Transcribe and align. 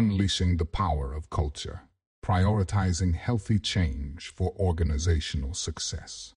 Unleashing 0.00 0.56
the 0.56 0.64
power 0.64 1.12
of 1.12 1.28
culture, 1.28 1.82
prioritizing 2.24 3.14
healthy 3.14 3.58
change 3.58 4.32
for 4.34 4.54
organizational 4.58 5.52
success. 5.52 6.32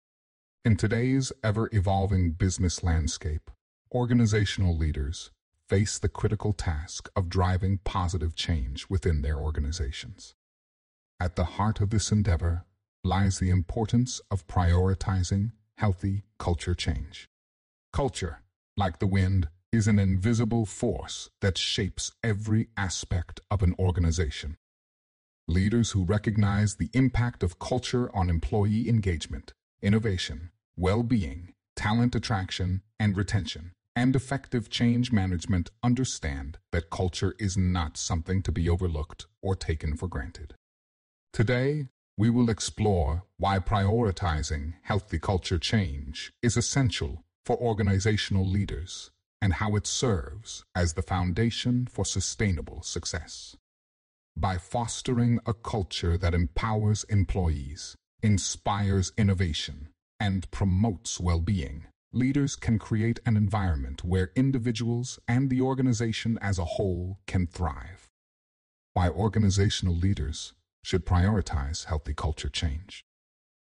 In 0.65 0.75
today's 0.75 1.31
ever-evolving 1.43 2.31
business 2.31 2.81
landscape, 2.81 3.51
organizational 3.93 4.75
leaders 4.75 5.29
face 5.69 5.99
the 5.99 6.09
critical 6.09 6.53
task 6.53 7.07
of 7.15 7.29
driving 7.29 7.77
positive 7.83 8.33
change 8.33 8.89
within 8.89 9.21
their 9.21 9.37
organizations. 9.37 10.33
At 11.19 11.35
the 11.35 11.43
heart 11.43 11.81
of 11.81 11.91
this 11.91 12.11
endeavor 12.11 12.65
lies 13.03 13.37
the 13.37 13.51
importance 13.51 14.21
of 14.31 14.47
prioritizing 14.47 15.51
healthy 15.77 16.23
culture 16.39 16.73
change. 16.73 17.27
Culture, 17.93 18.41
like 18.75 18.97
the 18.97 19.05
wind, 19.05 19.49
is 19.71 19.87
an 19.87 19.97
invisible 19.97 20.65
force 20.65 21.29
that 21.39 21.57
shapes 21.57 22.11
every 22.21 22.67
aspect 22.75 23.39
of 23.49 23.63
an 23.63 23.73
organization. 23.79 24.57
Leaders 25.47 25.91
who 25.91 26.03
recognize 26.03 26.75
the 26.75 26.89
impact 26.93 27.41
of 27.41 27.57
culture 27.57 28.13
on 28.13 28.29
employee 28.29 28.89
engagement, 28.89 29.53
innovation, 29.81 30.51
well-being, 30.75 31.53
talent 31.77 32.13
attraction 32.15 32.81
and 32.99 33.15
retention, 33.15 33.71
and 33.95 34.13
effective 34.13 34.69
change 34.69 35.11
management 35.13 35.71
understand 35.81 36.57
that 36.73 36.89
culture 36.89 37.33
is 37.39 37.55
not 37.55 37.95
something 37.95 38.41
to 38.41 38.51
be 38.51 38.69
overlooked 38.69 39.25
or 39.41 39.55
taken 39.55 39.95
for 39.95 40.09
granted. 40.09 40.53
Today, 41.31 41.87
we 42.17 42.29
will 42.29 42.49
explore 42.49 43.23
why 43.37 43.57
prioritizing 43.59 44.73
healthy 44.83 45.17
culture 45.17 45.57
change 45.57 46.33
is 46.41 46.57
essential 46.57 47.23
for 47.45 47.55
organizational 47.55 48.45
leaders 48.45 49.11
and 49.41 49.53
how 49.53 49.75
it 49.75 49.87
serves 49.87 50.63
as 50.75 50.93
the 50.93 51.01
foundation 51.01 51.87
for 51.87 52.05
sustainable 52.05 52.81
success. 52.83 53.55
By 54.37 54.57
fostering 54.57 55.39
a 55.45 55.53
culture 55.53 56.17
that 56.17 56.33
empowers 56.33 57.03
employees, 57.05 57.95
inspires 58.21 59.11
innovation, 59.17 59.89
and 60.19 60.49
promotes 60.51 61.19
well-being, 61.19 61.85
leaders 62.13 62.55
can 62.55 62.77
create 62.77 63.19
an 63.25 63.35
environment 63.35 64.03
where 64.03 64.31
individuals 64.35 65.19
and 65.27 65.49
the 65.49 65.61
organization 65.61 66.37
as 66.41 66.59
a 66.59 66.65
whole 66.65 67.17
can 67.25 67.47
thrive. 67.47 68.07
Why 68.93 69.09
organizational 69.09 69.95
leaders 69.95 70.53
should 70.83 71.05
prioritize 71.05 71.85
healthy 71.85 72.13
culture 72.13 72.49
change. 72.49 73.03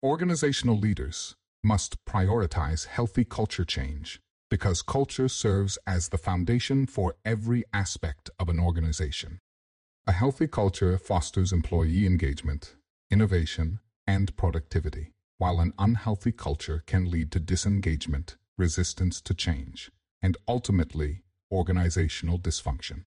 Organizational 0.03 0.77
leaders 0.77 1.35
must 1.63 2.03
prioritize 2.05 2.87
healthy 2.87 3.23
culture 3.23 3.65
change 3.65 4.19
because 4.53 4.83
culture 4.83 5.27
serves 5.27 5.79
as 5.87 6.09
the 6.09 6.17
foundation 6.19 6.85
for 6.85 7.15
every 7.25 7.63
aspect 7.73 8.29
of 8.37 8.49
an 8.49 8.59
organization. 8.59 9.39
A 10.05 10.11
healthy 10.11 10.47
culture 10.47 10.99
fosters 10.99 11.51
employee 11.51 12.05
engagement, 12.05 12.75
innovation, 13.09 13.79
and 14.05 14.37
productivity, 14.37 15.09
while 15.39 15.59
an 15.59 15.73
unhealthy 15.79 16.31
culture 16.31 16.83
can 16.85 17.09
lead 17.09 17.31
to 17.31 17.39
disengagement, 17.39 18.37
resistance 18.55 19.21
to 19.21 19.33
change, 19.33 19.89
and 20.21 20.37
ultimately 20.47 21.23
organizational 21.51 22.37
dysfunction. 22.37 23.05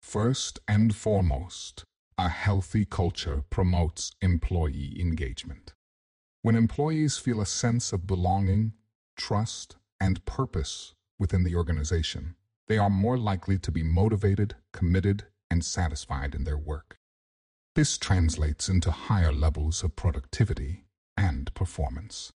First 0.00 0.60
and 0.68 0.94
foremost, 0.94 1.82
a 2.16 2.28
healthy 2.28 2.84
culture 2.84 3.42
promotes 3.50 4.12
employee 4.20 4.96
engagement. 5.00 5.74
When 6.42 6.54
employees 6.54 7.18
feel 7.18 7.40
a 7.40 7.46
sense 7.46 7.92
of 7.92 8.06
belonging, 8.06 8.74
trust, 9.16 9.74
and 10.02 10.24
purpose 10.24 10.94
within 11.16 11.44
the 11.44 11.54
organization, 11.54 12.34
they 12.66 12.76
are 12.76 12.90
more 12.90 13.16
likely 13.16 13.56
to 13.56 13.70
be 13.70 13.84
motivated, 13.84 14.56
committed, 14.72 15.26
and 15.48 15.64
satisfied 15.64 16.34
in 16.34 16.42
their 16.42 16.58
work. 16.58 16.96
This 17.76 17.96
translates 17.96 18.68
into 18.68 18.90
higher 18.90 19.32
levels 19.32 19.84
of 19.84 19.94
productivity 19.94 20.86
and 21.16 21.54
performance. 21.54 22.32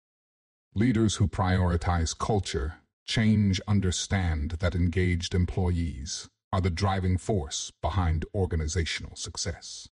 Leaders 0.75 1.17
who 1.17 1.27
prioritize 1.27 2.17
culture 2.17 2.75
change 3.07 3.63
understand 3.67 4.57
that 4.61 4.75
engaged 4.75 5.35
employees 5.35 6.29
are 6.53 6.61
the 6.61 6.71
driving 6.71 7.17
force 7.17 7.73
behind 7.81 8.27
organizational 8.35 9.17
success. 9.17 9.89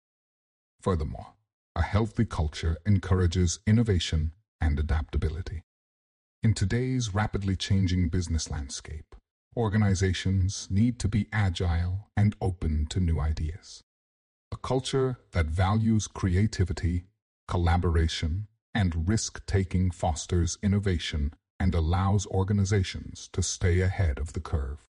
Furthermore, 0.80 1.34
a 1.76 1.82
healthy 1.82 2.24
culture 2.24 2.78
encourages 2.84 3.60
innovation 3.64 4.32
and 4.60 4.78
adaptability. 4.80 5.62
In 6.42 6.54
today's 6.54 7.14
rapidly 7.14 7.54
changing 7.54 8.08
business 8.08 8.50
landscape, 8.50 9.14
organizations 9.54 10.68
need 10.70 10.98
to 11.00 11.06
be 11.06 11.28
agile 11.34 12.08
and 12.16 12.34
open 12.40 12.86
to 12.86 12.98
new 12.98 13.20
ideas. 13.20 13.82
A 14.50 14.56
culture 14.56 15.18
that 15.32 15.48
values 15.48 16.08
creativity, 16.08 17.04
collaboration, 17.46 18.46
and 18.74 19.06
risk-taking 19.06 19.90
fosters 19.90 20.56
innovation 20.62 21.34
and 21.58 21.74
allows 21.74 22.26
organizations 22.28 23.28
to 23.34 23.42
stay 23.42 23.82
ahead 23.82 24.18
of 24.18 24.32
the 24.32 24.40
curve. 24.40 24.86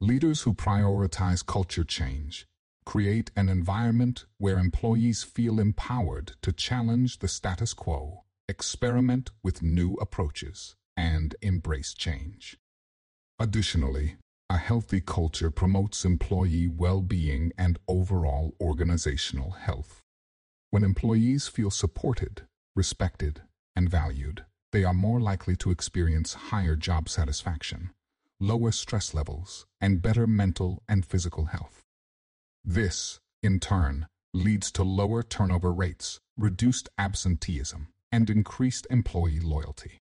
Leaders 0.00 0.42
who 0.42 0.54
prioritize 0.54 1.44
culture 1.44 1.84
change 1.84 2.46
create 2.86 3.30
an 3.36 3.50
environment 3.50 4.24
where 4.38 4.58
employees 4.58 5.24
feel 5.24 5.60
empowered 5.60 6.32
to 6.40 6.52
challenge 6.52 7.18
the 7.18 7.28
status 7.28 7.74
quo 7.74 8.24
experiment 8.50 9.30
with 9.44 9.62
new 9.62 9.94
approaches, 9.94 10.74
and 10.96 11.36
embrace 11.40 11.94
change. 11.94 12.58
Additionally, 13.38 14.16
a 14.50 14.58
healthy 14.58 15.00
culture 15.00 15.52
promotes 15.52 16.04
employee 16.04 16.66
well-being 16.66 17.52
and 17.56 17.78
overall 17.86 18.52
organizational 18.60 19.52
health. 19.52 20.02
When 20.70 20.82
employees 20.82 21.46
feel 21.46 21.70
supported, 21.70 22.42
respected, 22.74 23.42
and 23.76 23.88
valued, 23.88 24.44
they 24.72 24.82
are 24.82 24.92
more 24.92 25.20
likely 25.20 25.54
to 25.56 25.70
experience 25.70 26.50
higher 26.50 26.74
job 26.74 27.08
satisfaction, 27.08 27.90
lower 28.40 28.72
stress 28.72 29.14
levels, 29.14 29.66
and 29.80 30.02
better 30.02 30.26
mental 30.26 30.82
and 30.88 31.06
physical 31.06 31.46
health. 31.46 31.82
This, 32.64 33.20
in 33.44 33.60
turn, 33.60 34.06
leads 34.34 34.72
to 34.72 34.82
lower 34.82 35.22
turnover 35.22 35.72
rates, 35.72 36.18
reduced 36.36 36.88
absenteeism, 36.98 37.88
and 38.12 38.30
increased 38.30 38.86
employee 38.90 39.40
loyalty. 39.40 39.98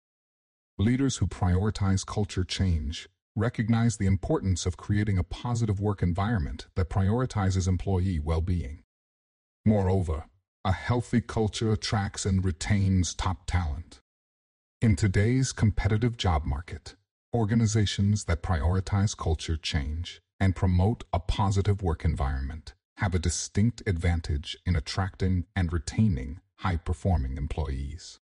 Leaders 0.79 1.19
who 1.19 1.27
prioritize 1.27 2.07
culture 2.07 2.45
change 2.45 3.09
recognize 3.37 3.97
the 3.97 4.07
importance 4.07 4.67
of 4.67 4.77
creating 4.77 5.19
a 5.19 5.25
positive 5.25 5.81
work 5.81 6.03
environment 6.03 6.67
that 6.75 6.91
prioritizes 6.91 7.69
employee 7.69 8.19
well-being. 8.19 8.83
Moreover, 9.65 10.25
a 10.65 10.73
healthy 10.73 11.21
culture 11.21 11.73
attracts 11.73 12.27
and 12.27 12.45
retains 12.45 13.15
top 13.15 13.47
talent. 13.47 14.01
In 14.81 14.97
today's 14.97 15.53
competitive 15.53 16.17
job 16.17 16.45
market, 16.45 16.97
organizations 17.35 18.25
that 18.25 18.43
prioritize 18.43 19.17
culture 19.17 19.57
change 19.57 20.21
and 20.39 20.57
promote 20.57 21.05
a 21.13 21.21
positive 21.21 21.83
work 21.83 22.05
environment 22.05 22.75
have 22.99 23.15
a 23.15 23.19
distinct 23.19 23.83
advantage 23.87 24.57
in 24.67 24.77
attracting 24.77 25.45
and 25.57 25.73
retaining 25.73 26.41
high-performing 26.63 27.37
employees. 27.37 28.21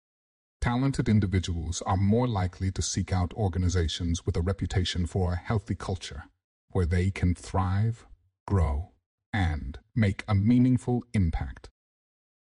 Talented 0.61 1.09
individuals 1.09 1.81
are 1.85 1.97
more 1.97 2.27
likely 2.27 2.71
to 2.71 2.81
seek 2.81 3.11
out 3.11 3.33
organizations 3.33 4.25
with 4.25 4.37
a 4.37 4.41
reputation 4.41 5.05
for 5.05 5.33
a 5.33 5.37
healthy 5.37 5.75
culture, 5.75 6.23
where 6.71 6.85
they 6.85 7.09
can 7.09 7.33
thrive, 7.35 8.05
grow, 8.45 8.91
and 9.33 9.79
make 9.95 10.23
a 10.27 10.35
meaningful 10.35 11.03
impact. 11.13 11.69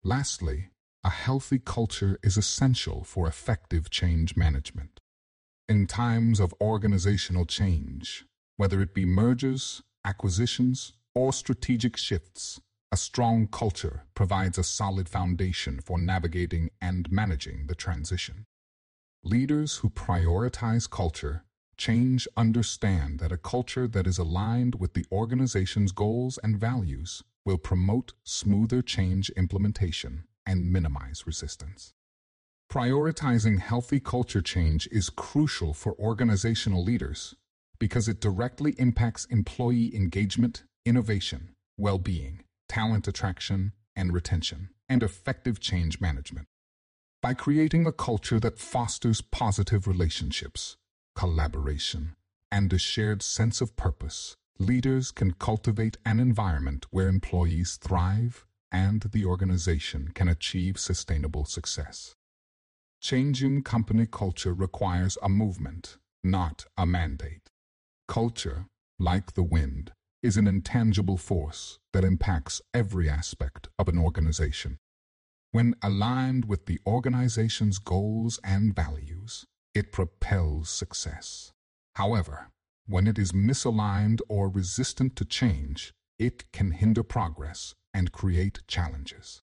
Lastly, 0.03 0.71
a 1.03 1.11
healthy 1.11 1.59
culture 1.59 2.19
is 2.23 2.37
essential 2.37 3.05
for 3.05 3.27
effective 3.27 3.91
change 3.91 4.37
management. 4.37 5.01
In 5.69 5.87
times 5.87 6.41
of 6.41 6.55
organizational 6.61 7.47
change, 7.47 8.25
whether 8.57 8.81
it 8.81 8.95
be 8.95 9.05
mergers, 9.05 9.83
acquisitions, 10.05 10.93
or 11.15 11.33
strategic 11.33 11.97
shifts, 11.97 12.61
a 12.95 12.97
strong 12.97 13.49
culture 13.49 14.05
provides 14.15 14.57
a 14.57 14.63
solid 14.63 15.09
foundation 15.09 15.81
for 15.81 15.99
navigating 15.99 16.71
and 16.81 17.11
managing 17.11 17.67
the 17.67 17.75
transition. 17.75 18.45
Leaders 19.25 19.79
who 19.79 19.91
prioritize 19.91 20.89
culture 20.89 21.43
change 21.77 22.29
understand 22.37 23.19
that 23.19 23.33
a 23.33 23.37
culture 23.37 23.89
that 23.89 24.07
is 24.07 24.17
aligned 24.17 24.77
with 24.77 24.95
the 24.95 25.05
organization's 25.11 25.91
goals 25.91 26.39
and 26.45 26.57
values 26.57 27.25
will 27.45 27.59
promote 27.59 28.13
smoother 28.23 28.81
change 28.81 29.29
implementation 29.31 30.23
and 30.47 30.71
minimize 30.71 31.27
resistance. 31.27 31.95
Prioritizing 32.71 33.59
healthy 33.59 33.99
culture 33.99 34.41
change 34.41 34.87
is 34.93 35.11
crucial 35.11 35.75
for 35.75 35.99
organizational 35.99 36.85
leaders 36.85 37.35
because 37.81 38.07
it 38.07 38.21
directly 38.21 38.77
impacts 38.79 39.25
employee 39.25 39.93
engagement, 39.97 40.63
innovation, 40.87 41.57
well-being, 41.77 42.44
talent 42.69 43.07
attraction 43.09 43.73
and 43.97 44.13
retention, 44.13 44.71
and 44.89 45.03
effective 45.03 45.61
change 45.61 46.01
management. 46.01 46.47
By 47.23 47.35
creating 47.35 47.87
a 47.87 47.93
culture 47.93 48.41
that 48.41 48.59
fosters 48.59 49.21
positive 49.21 49.87
relationships, 49.87 50.77
collaboration, 51.15 52.17
and 52.51 52.73
a 52.73 52.79
shared 52.79 53.23
sense 53.23 53.61
of 53.61 53.77
purpose, 53.77 54.37
leaders 54.59 55.11
can 55.11 55.33
cultivate 55.33 55.97
an 56.05 56.21
environment 56.21 56.87
where 56.91 57.09
employees 57.09 57.79
thrive 57.81 58.47
and 58.71 59.03
the 59.13 59.25
organization 59.25 60.11
can 60.15 60.29
achieve 60.29 60.79
sustainable 60.79 61.45
success. 61.45 62.15
Changing 63.01 63.63
company 63.63 64.07
culture 64.07 64.53
requires 64.53 65.17
a 65.23 65.29
movement, 65.29 65.99
not 66.23 66.67
a 66.77 66.85
mandate. 66.85 67.51
Culture, 68.09 68.67
like 68.99 69.35
the 69.35 69.43
wind, 69.43 69.93
is 70.25 70.39
an 70.39 70.47
intangible 70.47 71.19
force 71.19 71.79
that 71.93 72.03
impacts 72.03 72.63
every 72.73 73.11
aspect 73.11 73.69
of 73.79 73.89
an 73.89 73.99
organization. 73.99 74.79
When 75.53 75.75
aligned 75.83 76.47
with 76.47 76.65
the 76.65 76.81
organization's 76.87 77.79
goals 77.79 78.41
and 78.43 78.75
values, 78.75 79.45
it 79.75 79.93
propels 79.93 80.71
success. 80.71 81.53
However, 81.97 82.49
when 82.87 83.07
it 83.07 83.19
is 83.19 83.33
misaligned 83.33 84.21
or 84.31 84.49
resistant 84.49 85.15
to 85.17 85.27
change, 85.27 85.93
it 86.19 86.51
can 86.53 86.71
hinder 86.71 87.03
progress 87.03 87.75
and 87.93 88.11
create 88.11 88.67
challenges. 88.67 89.43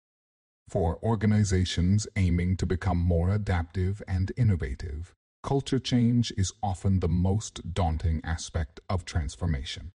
For 0.68 1.00
organizations 1.02 2.06
aiming 2.18 2.58
to 2.58 2.66
become 2.66 2.98
more 2.98 3.30
adaptive 3.30 4.04
and 4.10 4.34
innovative, 4.36 5.14
culture 5.42 5.80
change 5.80 6.34
is 6.36 6.52
often 6.62 7.00
the 7.00 7.08
most 7.08 7.74
daunting 7.74 8.20
aspect 8.26 8.82
of 8.90 9.06
transformation. 9.06 9.92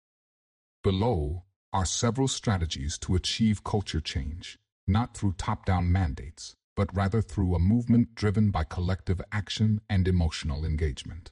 Below 0.83 1.43
are 1.73 1.85
several 1.85 2.27
strategies 2.27 2.97
to 2.99 3.15
achieve 3.15 3.63
culture 3.63 3.99
change 3.99 4.57
not 4.87 5.15
through 5.15 5.33
top-down 5.33 5.91
mandates, 5.91 6.55
but 6.75 6.95
rather 6.95 7.21
through 7.21 7.53
a 7.53 7.59
movement 7.59 8.15
driven 8.15 8.51
by 8.51 8.63
collective 8.63 9.21
action 9.31 9.81
and 9.89 10.07
emotional 10.07 10.63
engagement. 10.63 11.31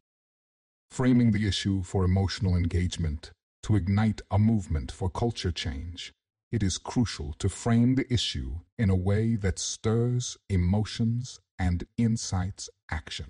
Framing 0.91 1.31
the 1.31 1.47
issue 1.47 1.83
for 1.83 2.03
emotional 2.03 2.55
engagement 2.55 3.31
to 3.63 3.75
ignite 3.75 4.21
a 4.29 4.37
movement 4.37 4.91
for 4.91 5.09
culture 5.09 5.51
change, 5.51 6.11
it 6.51 6.61
is 6.61 6.77
crucial 6.77 7.33
to 7.39 7.49
frame 7.49 7.95
the 7.95 8.11
issue 8.13 8.59
in 8.77 8.89
a 8.89 8.95
way 8.95 9.35
that 9.35 9.59
stirs 9.59 10.37
emotions 10.49 11.39
and 11.57 11.85
incites 11.97 12.69
action. 12.91 13.27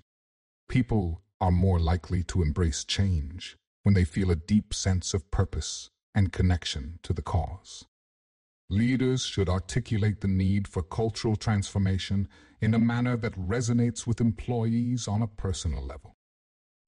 People 0.68 1.22
are 1.40 1.52
more 1.52 1.78
likely 1.78 2.22
to 2.24 2.42
embrace 2.42 2.84
change 2.84 3.56
when 3.84 3.94
they 3.94 4.04
feel 4.04 4.30
a 4.30 4.36
deep 4.36 4.74
sense 4.74 5.14
of 5.14 5.30
purpose 5.30 5.90
and 6.16 6.32
connection 6.32 6.98
to 7.04 7.12
the 7.12 7.22
cause. 7.22 7.84
Leaders 8.68 9.24
should 9.24 9.48
articulate 9.48 10.22
the 10.22 10.28
need 10.28 10.66
for 10.66 10.82
cultural 10.82 11.36
transformation 11.36 12.26
in 12.60 12.74
a 12.74 12.78
manner 12.80 13.16
that 13.16 13.34
resonates 13.34 14.06
with 14.06 14.20
employees 14.20 15.06
on 15.06 15.22
a 15.22 15.28
personal 15.28 15.86
level. 15.86 16.14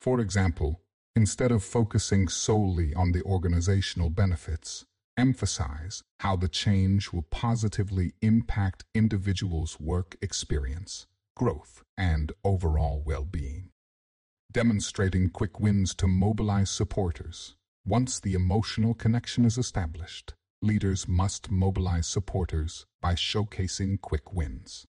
For 0.01 0.19
example, 0.19 0.81
instead 1.15 1.53
of 1.53 1.63
focusing 1.63 2.27
solely 2.27 2.95
on 2.95 3.13
the 3.13 3.23
organizational 3.23 4.11
benefits, 4.11 4.87
emphasize 5.17 6.03
how 6.21 6.37
the 6.37 6.49
change 6.49 7.13
will 7.13 7.27
positively 7.31 8.15
impact 8.23 8.85
individuals' 8.95 9.79
work 9.79 10.17
experience, 10.23 11.07
growth, 11.37 11.83
and 11.97 12.33
overall 12.43 13.03
well-being. 13.05 13.71
Demonstrating 14.51 15.29
quick 15.29 15.61
wins 15.61 15.95
to 15.97 16.07
mobilize 16.07 16.71
supporters. 16.71 17.55
Once 17.89 18.21
the 18.21 18.35
emotional 18.35 18.93
connection 18.93 19.47
is 19.47 19.57
established, 19.57 20.35
leaders 20.61 21.09
must 21.09 21.51
mobilize 21.51 22.07
supporters 22.07 22.85
by 23.01 23.15
showcasing 23.15 23.99
quick 23.99 24.31
wins. 24.31 24.85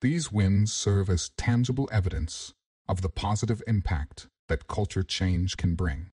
These 0.00 0.30
wins 0.30 0.72
serve 0.72 1.10
as 1.10 1.32
tangible 1.36 1.88
evidence 1.90 2.54
of 2.88 3.02
the 3.02 3.08
positive 3.08 3.60
impact 3.66 4.28
that 4.48 4.68
culture 4.68 5.02
change 5.02 5.56
can 5.56 5.74
bring. 5.74 6.10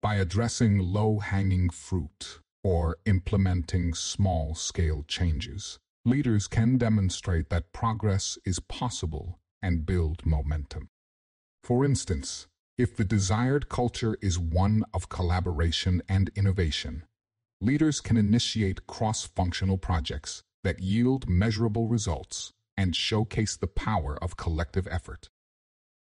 By 0.00 0.16
addressing 0.16 0.78
low-hanging 0.78 1.70
fruit 1.70 2.38
or 2.62 2.98
implementing 3.04 3.92
small-scale 3.92 5.04
changes, 5.08 5.80
leaders 6.04 6.46
can 6.46 6.78
demonstrate 6.78 7.50
that 7.50 7.72
progress 7.72 8.38
is 8.44 8.60
possible 8.60 9.40
and 9.60 9.84
build 9.84 10.24
momentum. 10.24 10.86
For 11.64 11.84
instance, 11.84 12.46
if 12.78 12.94
the 12.94 13.04
desired 13.04 13.68
culture 13.68 14.16
is 14.20 14.38
one 14.38 14.84
of 14.92 15.08
collaboration 15.08 16.02
and 16.08 16.30
innovation, 16.34 17.04
leaders 17.60 18.00
can 18.00 18.16
initiate 18.16 18.86
cross-functional 18.86 19.78
projects 19.78 20.42
that 20.62 20.80
yield 20.80 21.28
measurable 21.28 21.88
results 21.88 22.52
and 22.76 22.94
showcase 22.94 23.56
the 23.56 23.66
power 23.66 24.18
of 24.22 24.36
collective 24.36 24.86
effort. 24.90 25.28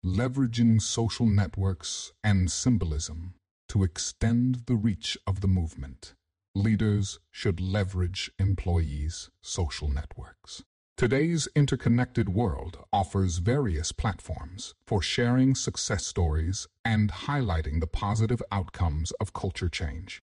Leveraging 0.05 0.81
social 0.81 1.25
networks 1.25 2.11
and 2.23 2.51
symbolism 2.51 3.33
to 3.69 3.83
extend 3.83 4.63
the 4.67 4.75
reach 4.75 5.17
of 5.25 5.41
the 5.41 5.47
movement, 5.47 6.13
leaders 6.53 7.19
should 7.31 7.59
leverage 7.59 8.29
employees' 8.37 9.29
social 9.41 9.87
networks. 9.87 10.61
Today's 11.01 11.47
interconnected 11.55 12.29
world 12.29 12.77
offers 12.93 13.39
various 13.39 13.91
platforms 13.91 14.75
for 14.85 15.01
sharing 15.01 15.55
success 15.55 16.05
stories 16.05 16.67
and 16.85 17.11
highlighting 17.11 17.79
the 17.79 17.87
positive 17.87 18.39
outcomes 18.51 19.09
of 19.13 19.33
culture 19.33 19.67
change 19.67 20.21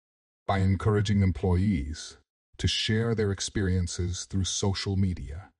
by 0.46 0.58
encouraging 0.58 1.22
employees 1.22 2.18
to 2.56 2.68
share 2.68 3.16
their 3.16 3.32
experiences 3.32 4.26
through 4.30 4.44
social 4.44 4.94
media, 4.94 5.50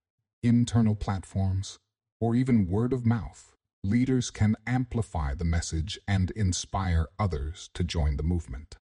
internal 0.45 0.95
platforms, 0.95 1.77
or 2.21 2.37
even 2.37 2.69
word 2.69 2.93
of 2.93 3.05
mouth. 3.05 3.57
Leaders 3.83 4.31
can 4.31 4.55
amplify 4.65 5.35
the 5.35 5.45
message 5.45 5.99
and 6.07 6.31
inspire 6.37 7.09
others 7.19 7.69
to 7.75 7.83
join 7.83 8.17
the 8.17 8.23
movement. 8.23 8.77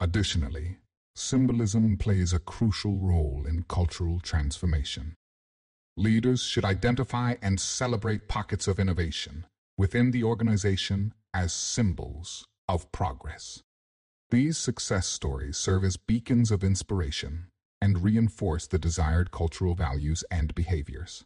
Additionally, 0.00 0.78
symbolism 1.14 1.96
plays 1.96 2.32
a 2.32 2.40
crucial 2.40 2.98
role 2.98 3.44
in 3.48 3.62
cultural 3.68 4.18
transformation. 4.18 5.14
Leaders 5.98 6.44
should 6.44 6.64
identify 6.64 7.34
and 7.42 7.58
celebrate 7.58 8.28
pockets 8.28 8.68
of 8.68 8.78
innovation 8.78 9.44
within 9.76 10.12
the 10.12 10.22
organization 10.22 11.12
as 11.34 11.52
symbols 11.52 12.46
of 12.68 12.92
progress. 12.92 13.64
These 14.30 14.56
success 14.56 15.08
stories 15.08 15.56
serve 15.56 15.82
as 15.82 15.96
beacons 15.96 16.52
of 16.52 16.62
inspiration 16.62 17.48
and 17.80 18.04
reinforce 18.04 18.68
the 18.68 18.78
desired 18.78 19.32
cultural 19.32 19.74
values 19.74 20.22
and 20.30 20.54
behaviors. 20.54 21.24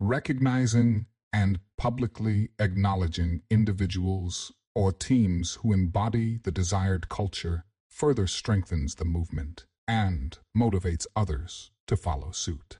Recognizing 0.00 1.06
and 1.32 1.60
publicly 1.78 2.48
acknowledging 2.58 3.42
individuals 3.48 4.50
or 4.74 4.90
teams 4.90 5.58
who 5.62 5.72
embody 5.72 6.40
the 6.42 6.50
desired 6.50 7.08
culture 7.08 7.64
further 7.88 8.26
strengthens 8.26 8.96
the 8.96 9.04
movement 9.04 9.66
and 9.86 10.38
motivates 10.56 11.06
others 11.14 11.70
to 11.86 11.96
follow 11.96 12.32
suit. 12.32 12.78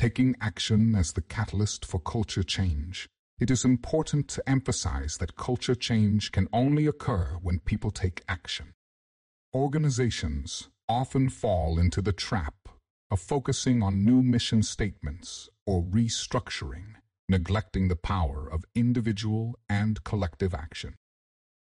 Taking 0.00 0.34
action 0.40 0.94
as 0.94 1.12
the 1.12 1.20
catalyst 1.20 1.84
for 1.84 2.00
culture 2.00 2.42
change, 2.42 3.06
it 3.38 3.50
is 3.50 3.66
important 3.66 4.28
to 4.28 4.48
emphasize 4.48 5.18
that 5.18 5.36
culture 5.36 5.74
change 5.74 6.32
can 6.32 6.48
only 6.54 6.86
occur 6.86 7.36
when 7.42 7.58
people 7.58 7.90
take 7.90 8.24
action. 8.26 8.72
Organizations 9.54 10.70
often 10.88 11.28
fall 11.28 11.78
into 11.78 12.00
the 12.00 12.14
trap 12.14 12.54
of 13.10 13.20
focusing 13.20 13.82
on 13.82 14.02
new 14.02 14.22
mission 14.22 14.62
statements 14.62 15.50
or 15.66 15.82
restructuring, 15.82 16.94
neglecting 17.28 17.88
the 17.88 17.94
power 17.94 18.48
of 18.50 18.64
individual 18.74 19.58
and 19.68 20.02
collective 20.02 20.54
action. 20.54 20.94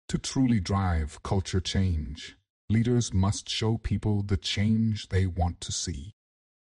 To 0.08 0.18
truly 0.18 0.58
drive 0.58 1.22
culture 1.22 1.60
change, 1.60 2.36
leaders 2.68 3.14
must 3.14 3.48
show 3.48 3.78
people 3.78 4.24
the 4.24 4.36
change 4.36 5.10
they 5.10 5.24
want 5.24 5.60
to 5.60 5.70
see. 5.70 6.14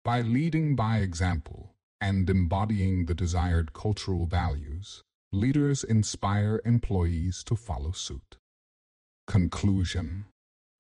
By 0.09 0.23
leading 0.23 0.75
by 0.75 1.01
example 1.01 1.75
and 2.01 2.31
embodying 2.31 3.05
the 3.05 3.15
desired 3.15 3.75
cultural 3.75 4.25
values, 4.25 5.03
leaders 5.33 5.85
inspire 5.85 6.63
employees 6.65 7.45
to 7.45 7.55
follow 7.55 7.93
suit. 7.93 8.39
Conclusion 9.27 10.25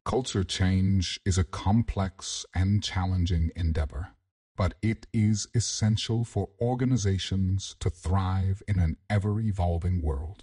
Culture 0.06 0.44
change 0.44 1.20
is 1.26 1.36
a 1.36 1.44
complex 1.44 2.46
and 2.54 2.82
challenging 2.82 3.50
endeavor. 3.54 4.14
but 4.56 4.76
it 4.80 5.06
is 5.12 5.46
essential 5.54 6.24
for 6.24 6.48
organizations 6.58 7.76
to 7.80 7.90
thrive 7.90 8.62
in 8.66 8.78
an 8.78 8.96
ever 9.10 9.40
evolving 9.40 10.00
world. 10.00 10.42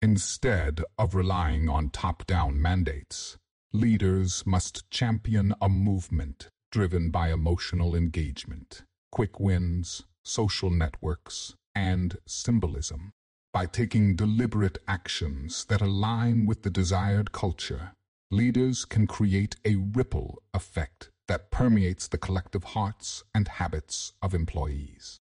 Instead 0.00 0.84
of 0.96 1.16
relying 1.16 1.68
on 1.68 1.90
top 1.90 2.24
down 2.28 2.62
mandates, 2.62 3.38
leaders 3.72 4.46
must 4.46 4.88
champion 4.88 5.52
a 5.60 5.68
movement 5.68 6.48
driven 6.70 7.10
by 7.10 7.32
emotional 7.32 7.94
engagement, 7.94 8.82
quick 9.10 9.40
wins, 9.40 10.04
social 10.24 10.70
networks, 10.70 11.54
and 11.74 12.16
symbolism. 12.26 13.12
By 13.52 13.66
taking 13.66 14.14
deliberate 14.14 14.78
actions 14.86 15.64
that 15.66 15.80
align 15.80 16.46
with 16.46 16.62
the 16.62 16.70
desired 16.70 17.32
culture, 17.32 17.92
leaders 18.30 18.84
can 18.84 19.06
create 19.08 19.56
a 19.64 19.74
ripple 19.74 20.40
effect 20.54 21.10
that 21.26 21.50
permeates 21.50 22.06
the 22.08 22.18
collective 22.18 22.64
hearts 22.64 23.24
and 23.34 23.48
habits 23.48 24.12
of 24.22 24.34
employees. 24.34 25.18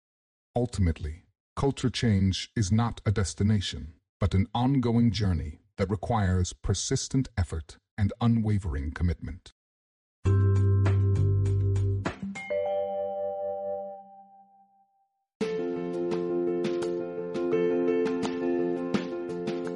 Ultimately, 0.56 1.24
culture 1.56 1.90
change 1.90 2.52
is 2.56 2.72
not 2.72 3.02
a 3.06 3.12
destination, 3.12 3.94
but 4.20 4.34
an 4.34 4.48
ongoing 4.54 5.12
journey 5.12 5.60
that 5.78 5.90
requires 5.90 6.54
persistent 6.54 7.28
effort 7.38 7.78
and 7.98 8.14
unwavering 8.22 8.92
commitment. 8.92 9.54